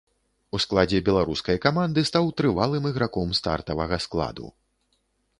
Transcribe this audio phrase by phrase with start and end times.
[0.57, 4.47] У складзе беларускай каманды стаў трывалым іграком стартавага складу.